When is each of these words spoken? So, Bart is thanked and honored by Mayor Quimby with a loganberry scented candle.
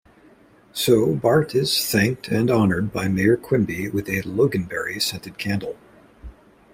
So, 0.73 1.13
Bart 1.13 1.53
is 1.53 1.85
thanked 1.87 2.29
and 2.29 2.49
honored 2.49 2.91
by 2.91 3.07
Mayor 3.07 3.37
Quimby 3.37 3.87
with 3.87 4.09
a 4.09 4.23
loganberry 4.23 4.99
scented 4.99 5.37
candle. 5.37 5.77